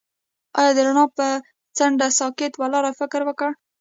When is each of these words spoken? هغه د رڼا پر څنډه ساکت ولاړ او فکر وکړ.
هغه 0.57 0.71
د 0.75 0.79
رڼا 0.87 1.05
پر 1.17 1.35
څنډه 1.77 2.07
ساکت 2.19 2.53
ولاړ 2.57 2.83
او 2.89 2.93
فکر 3.01 3.21
وکړ. 3.25 3.49